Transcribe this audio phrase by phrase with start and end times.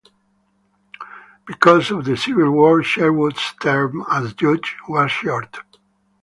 [1.45, 5.59] Because of the Civil War, Sherwood's term as judge was short.